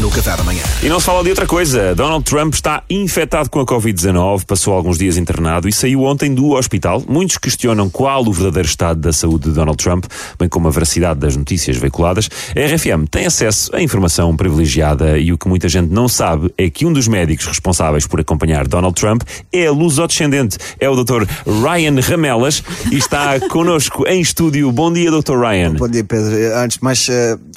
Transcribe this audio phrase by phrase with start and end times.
[0.00, 0.62] no Café da manhã.
[0.82, 1.94] E não se fala de outra coisa.
[1.94, 6.52] Donald Trump está infectado com a Covid-19, passou alguns dias internado e saiu ontem do
[6.52, 7.02] hospital.
[7.06, 10.04] Muitos questionam qual o verdadeiro estado da saúde de Donald Trump,
[10.38, 12.28] bem como a veracidade das notícias veiculadas.
[12.56, 16.70] A RFM tem acesso a informação privilegiada e o que muita gente não sabe é
[16.70, 20.56] que um dos médicos responsáveis por acompanhar Donald Trump é lusodescendente.
[20.78, 21.24] É o Dr.
[21.46, 24.72] Ryan Ramelas e está connosco em estúdio.
[24.72, 25.36] Bom dia, Dr.
[25.38, 25.74] Ryan.
[25.74, 26.34] Bom dia, Pedro.
[26.56, 27.06] Antes de mais,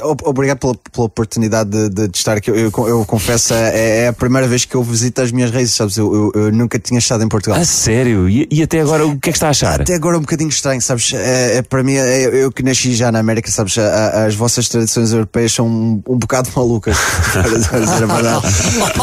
[0.01, 2.51] ob- obrigado pela, pela oportunidade de, de- de estar aqui.
[2.51, 5.75] Eu, eu- eu confesso, é, é a primeira vez que eu visito as minhas raízes,
[5.75, 5.97] sabes?
[5.97, 7.59] Eu, eu- eu nunca tinha estado em Portugal.
[7.59, 8.27] A sério?
[8.29, 9.81] E, e até agora o que é que está a achar?
[9.81, 11.13] Até agora é um bocadinho estranho, sabes?
[11.13, 13.77] É, é, para mim, é, eu que nasci já na América, sabes?
[13.77, 16.95] A- a- as vossas tradições europeias são um, um bocado malucas.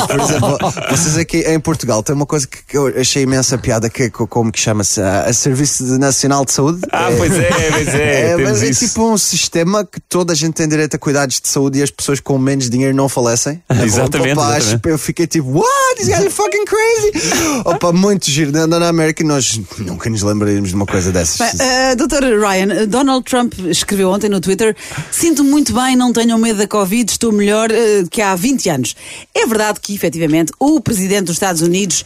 [0.08, 0.58] Por exemplo,
[0.90, 4.10] vocês aqui em Portugal têm uma coisa que, que eu achei imensa piada, que é
[4.10, 5.00] co- como que chama-se?
[5.00, 6.80] A, a Serviço Nacional de Saúde.
[6.92, 8.86] Ah, pois é, pois é, É, temos mas é isso.
[8.86, 11.90] tipo um sistema que toda a gente tem direito a cuidados de saúde e as
[11.90, 13.62] pessoas com menos dinheiro não falecem.
[13.84, 14.88] Exatamente, Opa, exatamente.
[14.88, 15.96] Eu fiquei tipo, what?
[15.96, 17.60] These guys are fucking crazy.
[17.64, 18.50] Opa, muito giro.
[18.50, 21.38] Andando na América, nós nunca nos lembraríamos de uma coisa dessas.
[21.38, 22.38] Bem, eh, Dr.
[22.40, 24.74] Ryan, eh, Donald Trump escreveu ontem no Twitter:
[25.10, 28.96] Sinto muito bem, não tenham medo da Covid, estou melhor eh, que há 20 anos.
[29.34, 32.04] É verdade que, efetivamente, o presidente dos Estados Unidos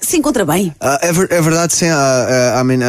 [0.00, 0.74] se encontra bem.
[0.80, 1.88] Ah, é, ver- é verdade, sim.
[1.88, 2.80] ah, ah, I mean,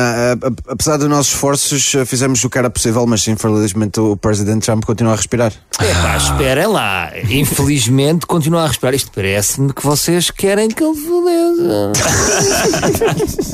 [0.68, 5.14] apesar dos nossos esforços, fizemos o que era possível, mas infelizmente o presidente Trump continua
[5.14, 5.54] a respirar.
[5.80, 7.12] Epá, esperem lá.
[7.30, 8.94] Infelizmente continua a respirar.
[8.96, 11.92] Isto parece-me que vocês querem que ele faleça.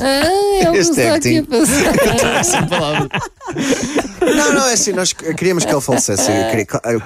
[0.00, 2.44] ah, ele Este está aqui a passar.
[2.44, 3.08] Sem palavras.
[4.20, 6.30] Não, não, é assim, nós queríamos que ele falecesse.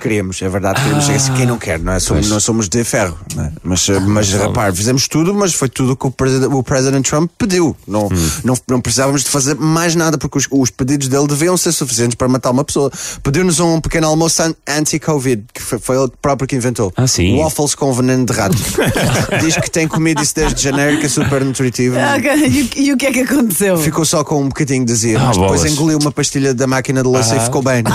[0.00, 1.08] Queríamos, é verdade, queríamos.
[1.08, 1.98] É assim, quem não quer, não é?
[2.00, 3.52] Somos, nós somos de ferro, não é?
[3.62, 7.06] Mas, eh, mas rapaz, fizemos tudo, mas foi tudo o que o presidente, o president
[7.08, 7.76] Trump pediu.
[7.86, 8.08] Não,
[8.44, 12.14] não, não precisávamos de fazer mais nada, porque os, os pedidos dele deviam ser suficientes
[12.14, 12.90] para matar uma pessoa.
[13.22, 16.92] Pediu-nos um pequeno almoço an- anti-Covid, que foi, foi ele próprio que inventou.
[16.96, 17.36] Ah, sim?
[17.38, 18.56] Waffles com veneno de rato.
[19.44, 21.96] Diz que tem comido isso desde janeiro, que é super nutritivo.
[21.98, 22.30] Ah, ok.
[22.48, 23.76] E, o- e o que é que aconteceu?
[23.78, 25.72] Ficou só com um bocadinho de azia, Ah, mas depois bolas.
[25.72, 27.82] engoliu uma pastilha da máquina de louça e ficou bem.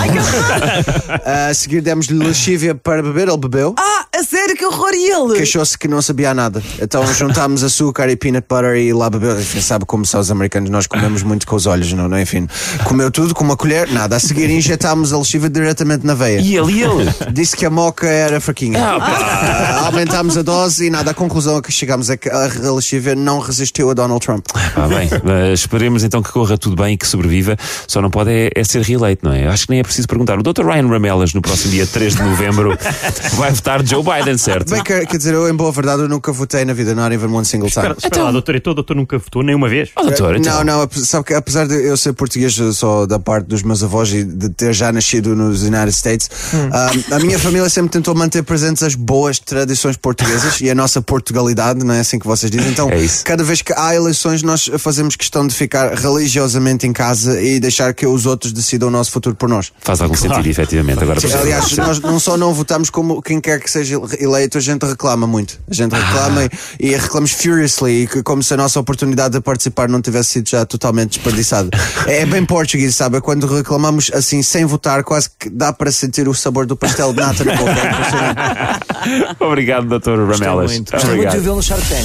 [1.26, 3.74] Ah, a seguir demos-lhe lexívia para beber, ele bebeu.
[3.78, 4.92] Ah, sério, que horror!
[4.94, 5.36] E ele?
[5.36, 6.62] Queixou-se que não sabia nada.
[6.80, 9.38] Então juntámos açúcar e peanut butter e lá bebeu.
[9.38, 12.20] Enfim, sabe como são os americanos, nós comemos muito com os olhos, não, não?
[12.20, 12.48] Enfim,
[12.84, 14.16] comeu tudo com uma colher, nada.
[14.16, 16.40] A seguir injetámos a lexívia diretamente na veia.
[16.40, 17.14] E ele, e ele?
[17.32, 18.78] Disse que a moca era fraquinha.
[18.78, 21.10] Ah, aumentámos a dose e nada.
[21.10, 24.46] A conclusão a que chegámos é que a lexívia não resistiu a Donald Trump.
[24.76, 27.56] Ah, bem, mas esperemos então que corra tudo bem e que sobreviva.
[27.86, 29.46] Só não pode é, é ser reeleito, não é?
[29.46, 30.38] Acho que nem é preciso perguntar.
[30.38, 30.64] O Dr.
[30.64, 32.76] Ryan Ramelas, no próximo dia 3 de novembro,
[33.34, 34.70] vai votar Joe Biden, certo?
[34.70, 37.26] Bem, quer, quer dizer, eu em boa verdade eu nunca votei na vida, not even
[37.28, 37.86] one single time.
[37.86, 39.90] Espera, espera lá, doutor, então o doutor nunca votou nenhuma vez?
[39.96, 40.56] Oh, doutor, então.
[40.58, 43.62] Não, não, ap- sabe que apesar de eu ser português eh, só da parte dos
[43.62, 46.28] meus avós e de ter já nascido nos United States,
[46.72, 51.00] ah, a minha família sempre tentou manter presentes as boas tradições portuguesas e a nossa
[51.02, 52.70] Portugalidade, não é assim que vocês dizem?
[52.70, 53.24] Então, É isso.
[53.24, 57.92] cada vez que há eleições, nós fazemos questão de ficar religiosamente em casa e deixar
[57.94, 59.72] que os outros decidam o nosso futuro por nós.
[59.80, 61.02] Faz algum sentido, efetivamente.
[61.02, 61.18] Agora.
[61.40, 65.26] Aliás, nós não só não votamos como quem quer que seja eleito, a gente reclama
[65.26, 65.58] muito.
[65.70, 66.50] A gente reclama e,
[66.80, 70.64] e reclamamos furiously, que- como se a nossa oportunidade de participar não tivesse sido já
[70.66, 71.70] totalmente desperdiçada.
[72.06, 73.20] É, bem português, sabe?
[73.20, 77.20] Quando reclamamos assim, sem votar, quase que dá para sentir o sabor do pastel de
[77.20, 77.70] nata na boca.
[77.70, 79.34] É.
[79.44, 80.10] Obrigado, Dr.
[80.30, 80.70] Ramelas.
[80.70, 80.92] muito.
[80.92, 81.40] Gostei muito de Obrigado.
[81.42, 82.04] vê-lo no Shark Tank.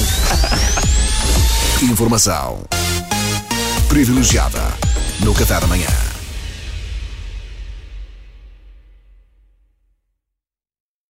[1.90, 2.60] Informação
[3.88, 4.60] privilegiada
[5.20, 5.86] no Café da manhã.